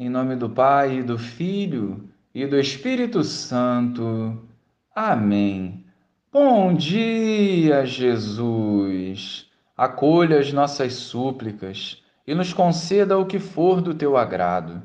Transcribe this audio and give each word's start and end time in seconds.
Em 0.00 0.08
nome 0.08 0.36
do 0.36 0.48
Pai, 0.48 1.02
do 1.02 1.18
Filho 1.18 2.08
e 2.32 2.46
do 2.46 2.56
Espírito 2.56 3.24
Santo. 3.24 4.40
Amém. 4.94 5.84
Bom 6.32 6.72
dia, 6.72 7.84
Jesus. 7.84 9.50
Acolha 9.76 10.38
as 10.38 10.52
nossas 10.52 10.92
súplicas 10.94 12.00
e 12.24 12.32
nos 12.32 12.52
conceda 12.52 13.18
o 13.18 13.26
que 13.26 13.40
for 13.40 13.80
do 13.80 13.92
teu 13.92 14.16
agrado. 14.16 14.80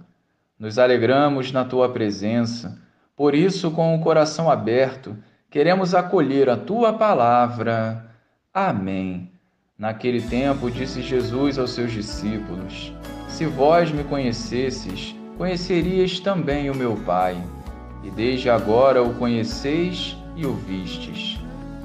Nos 0.58 0.80
alegramos 0.80 1.52
na 1.52 1.64
tua 1.64 1.90
presença, 1.90 2.82
por 3.16 3.36
isso, 3.36 3.70
com 3.70 3.96
o 3.96 4.02
coração 4.02 4.50
aberto, 4.50 5.16
queremos 5.48 5.94
acolher 5.94 6.50
a 6.50 6.58
tua 6.58 6.92
palavra. 6.92 8.04
Amém. 8.52 9.33
Naquele 9.78 10.22
tempo, 10.22 10.70
disse 10.70 11.02
Jesus 11.02 11.58
aos 11.58 11.72
seus 11.72 11.92
discípulos: 11.92 12.94
se 13.34 13.48
vós 13.48 13.92
me 13.92 14.04
conhecesses, 14.04 15.16
conhecerias 15.40 16.20
também 16.20 16.70
o 16.70 16.76
meu 16.76 16.96
Pai. 16.98 17.36
E 18.04 18.12
desde 18.12 18.48
agora 18.48 19.02
o 19.02 19.16
conheceis 19.16 20.16
e 20.36 20.46
o 20.46 20.54
vistes. 20.54 21.40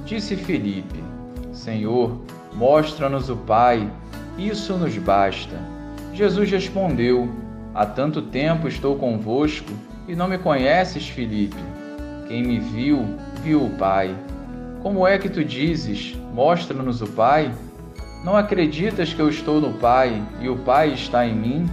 Disse 0.05 0.35
Felipe: 0.35 1.03
Senhor, 1.51 2.21
mostra-nos 2.53 3.31
o 3.31 3.35
Pai, 3.35 3.91
isso 4.37 4.77
nos 4.77 4.95
basta. 4.99 5.57
Jesus 6.13 6.51
respondeu: 6.51 7.27
Há 7.73 7.87
tanto 7.87 8.21
tempo 8.21 8.67
estou 8.67 8.95
convosco 8.95 9.71
e 10.07 10.15
não 10.15 10.27
me 10.27 10.37
conheces, 10.37 11.09
Felipe. 11.09 11.57
Quem 12.27 12.43
me 12.43 12.59
viu, 12.59 13.03
viu 13.41 13.65
o 13.65 13.71
Pai. 13.71 14.15
Como 14.83 15.07
é 15.07 15.17
que 15.17 15.29
tu 15.29 15.43
dizes: 15.43 16.15
Mostra-nos 16.31 17.01
o 17.01 17.07
Pai? 17.07 17.51
Não 18.23 18.35
acreditas 18.35 19.13
que 19.13 19.21
eu 19.21 19.29
estou 19.29 19.61
no 19.61 19.73
Pai 19.73 20.21
e 20.41 20.49
o 20.49 20.57
Pai 20.57 20.93
está 20.93 21.25
em 21.25 21.33
mim? 21.33 21.69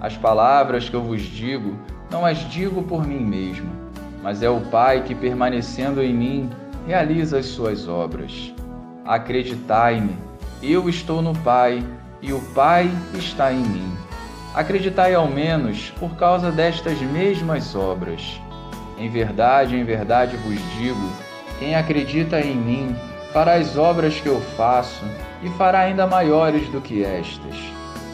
As 0.00 0.16
palavras 0.16 0.88
que 0.88 0.96
eu 0.96 1.02
vos 1.02 1.22
digo, 1.22 1.76
não 2.10 2.26
as 2.26 2.38
digo 2.50 2.82
por 2.82 3.06
mim 3.06 3.20
mesmo, 3.20 3.70
mas 4.20 4.42
é 4.42 4.50
o 4.50 4.60
Pai 4.62 5.02
que, 5.02 5.14
permanecendo 5.14 6.02
em 6.02 6.12
mim, 6.12 6.50
realiza 6.88 7.38
as 7.38 7.46
suas 7.46 7.86
obras. 7.86 8.52
Acreditai-me, 9.04 10.16
eu 10.60 10.88
estou 10.88 11.22
no 11.22 11.32
Pai 11.38 11.84
e 12.20 12.32
o 12.32 12.40
Pai 12.52 12.90
está 13.14 13.52
em 13.52 13.62
mim. 13.62 13.92
Acreditai 14.54 15.14
ao 15.14 15.28
menos 15.28 15.92
por 16.00 16.16
causa 16.16 16.50
destas 16.50 17.00
mesmas 17.00 17.76
obras. 17.76 18.40
Em 18.98 19.08
verdade, 19.08 19.76
em 19.76 19.84
verdade 19.84 20.36
vos 20.38 20.58
digo: 20.78 21.12
quem 21.60 21.76
acredita 21.76 22.40
em 22.40 22.56
mim 22.56 22.96
fará 23.36 23.56
as 23.56 23.76
obras 23.76 24.18
que 24.18 24.30
eu 24.30 24.40
faço 24.56 25.04
e 25.42 25.50
fará 25.58 25.80
ainda 25.80 26.06
maiores 26.06 26.70
do 26.70 26.80
que 26.80 27.04
estas. 27.04 27.54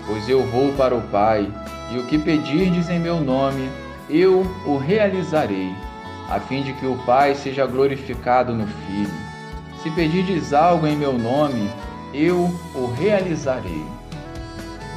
Pois 0.04 0.28
eu 0.28 0.44
vou 0.48 0.72
para 0.72 0.96
o 0.96 1.00
Pai, 1.00 1.48
e 1.92 1.98
o 2.00 2.06
que 2.06 2.18
pedirdes 2.18 2.90
em 2.90 2.98
meu 2.98 3.20
nome, 3.20 3.70
eu 4.10 4.44
o 4.66 4.76
realizarei, 4.76 5.72
a 6.28 6.40
fim 6.40 6.64
de 6.64 6.72
que 6.72 6.84
o 6.84 6.96
Pai 7.06 7.36
seja 7.36 7.64
glorificado 7.66 8.52
no 8.52 8.66
Filho. 8.66 9.14
Se 9.80 9.92
pedirdes 9.92 10.52
algo 10.52 10.88
em 10.88 10.96
meu 10.96 11.12
nome, 11.12 11.70
eu 12.12 12.52
o 12.74 12.92
realizarei. 12.92 13.86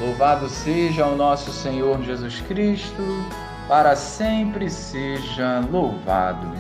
Louvado 0.02 0.50
seja 0.50 1.06
o 1.06 1.16
nosso 1.16 1.52
Senhor 1.52 2.02
Jesus 2.02 2.42
Cristo, 2.48 3.04
para 3.68 3.96
sempre 3.96 4.72
seja 4.72 5.64
louvado. 5.72 6.52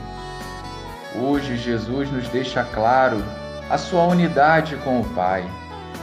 Hoje 1.16 1.58
Jesus 1.58 2.11
nos 2.11 2.27
deixa 2.27 2.63
claro 2.63 3.23
a 3.69 3.77
sua 3.77 4.03
unidade 4.03 4.75
com 4.77 5.02
o 5.02 5.05
Pai. 5.09 5.44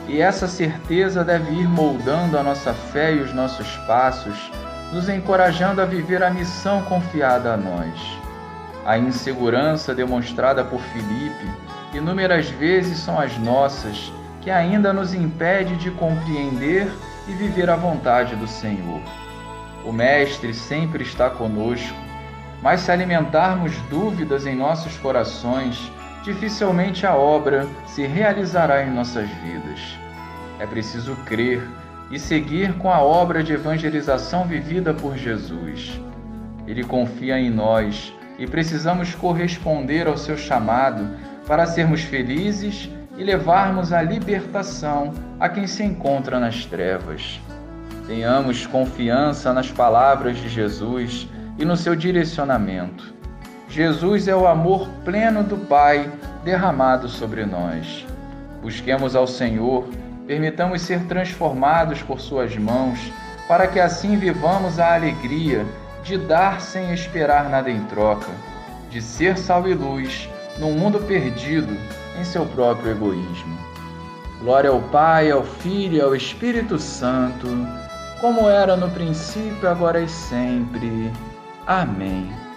E 0.09 0.21
essa 0.21 0.49
certeza 0.49 1.25
deve 1.25 1.53
ir 1.53 1.69
moldando 1.69 2.37
a 2.37 2.43
nossa 2.43 2.75
fé 2.75 3.15
e 3.15 3.21
os 3.21 3.33
nossos 3.33 3.69
passos, 3.87 4.51
nos 4.93 5.09
encorajando 5.09 5.81
a 5.81 5.85
viver 5.85 6.23
a 6.23 6.31
missão 6.31 6.83
confiada 6.83 7.55
a 7.55 7.57
nós. 7.57 8.19
A 8.85 8.99
insegurança 8.99 9.95
demonstrada 9.95 10.65
por 10.65 10.81
Filipe 10.81 11.47
inúmeras 11.95 12.49
vezes 12.49 12.99
são 12.99 13.19
as 13.19 13.39
nossas, 13.39 14.13
que 14.41 14.51
ainda 14.51 14.93
nos 14.93 15.15
impede 15.15 15.77
de 15.77 15.91
compreender 15.93 16.91
e 17.29 17.33
viver 17.33 17.71
a 17.71 17.77
vontade 17.77 18.35
do 18.35 18.49
Senhor. 18.49 19.01
O 19.85 19.93
Mestre 19.93 20.53
sempre 20.53 21.05
está 21.05 21.31
conosco, 21.31 21.97
mas 22.61 22.81
se 22.81 22.91
alimentarmos 22.91 23.77
dúvidas 23.89 24.47
em 24.47 24.57
nossos 24.57 24.97
corações, 24.99 25.91
dificilmente 26.23 27.07
a 27.07 27.15
obra 27.15 27.67
se 27.87 28.07
realizará 28.07 28.85
em 28.85 28.91
nossas 28.91 29.29
vidas. 29.29 29.99
É 30.59 30.67
preciso 30.67 31.17
crer 31.25 31.63
e 32.11 32.19
seguir 32.19 32.75
com 32.75 32.91
a 32.91 33.01
obra 33.01 33.43
de 33.43 33.53
evangelização 33.53 34.45
vivida 34.45 34.95
por 34.95 35.17
Jesus. 35.17 36.01
Ele 36.67 36.85
confia 36.85 37.39
em 37.39 37.51
nós 37.51 38.13
e 38.39 38.47
precisamos 38.47 39.15
corresponder 39.15 40.07
ao 40.07 40.17
seu 40.17 40.37
chamado 40.37 41.09
para 41.47 41.67
sermos 41.67 42.03
felizes 42.03 42.89
e 43.17 43.25
levarmos 43.25 43.93
a 43.93 44.01
libertação 44.01 45.13
a 45.39 45.49
quem 45.49 45.67
se 45.67 45.83
encontra 45.83 46.39
nas 46.39 46.65
trevas. 46.65 47.41
Tenhamos 48.07 48.67
confiança 48.67 49.53
nas 49.53 49.71
palavras 49.71 50.37
de 50.37 50.49
Jesus 50.49 51.29
e 51.59 51.65
no 51.65 51.77
seu 51.77 51.95
direcionamento. 51.95 53.22
Jesus 53.73 54.29
é 54.29 54.37
o 54.37 54.47
amor 54.47 54.87
pleno 55.03 55.43
do 55.43 55.57
Pai 55.57 56.13
derramado 56.45 57.09
sobre 57.09 57.47
nós. 57.47 58.05
Busquemos 58.61 59.17
ao 59.17 59.27
Senhor, 59.27 59.89
permitamos 60.27 60.83
ser 60.83 61.07
transformados 61.07 62.03
por 62.03 62.21
Suas 62.21 62.55
mãos, 62.55 62.99
para 63.49 63.67
que 63.67 63.81
assim 63.81 64.19
vivamos 64.19 64.79
a 64.79 64.95
alegria 64.95 65.65
de 66.05 66.19
dar 66.19 66.61
sem 66.61 66.93
esperar 66.93 67.49
nada 67.49 67.71
em 67.71 67.83
troca, 67.85 68.29
de 68.91 69.01
ser 69.01 69.39
sal 69.39 69.67
e 69.67 69.73
luz 69.73 70.29
num 70.59 70.73
mundo 70.73 70.99
perdido 70.99 71.75
em 72.21 72.25
seu 72.25 72.45
próprio 72.45 72.91
egoísmo. 72.91 73.59
Glória 74.43 74.69
ao 74.69 74.83
Pai, 74.83 75.31
ao 75.31 75.45
Filho 75.45 75.97
e 75.97 76.01
ao 76.03 76.15
Espírito 76.15 76.79
Santo, 76.79 77.49
como 78.21 78.51
era 78.51 78.77
no 78.77 78.91
princípio, 78.91 79.67
agora 79.67 79.99
e 79.99 80.09
sempre. 80.11 81.11
Amém. 81.67 82.52